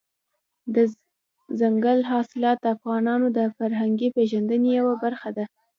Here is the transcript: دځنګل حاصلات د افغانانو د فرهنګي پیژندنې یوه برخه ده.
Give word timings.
دځنګل 0.75 1.99
حاصلات 2.11 2.57
د 2.61 2.65
افغانانو 2.75 3.27
د 3.37 3.39
فرهنګي 3.57 4.09
پیژندنې 4.15 4.69
یوه 4.79 4.95
برخه 5.03 5.29
ده. 5.37 5.45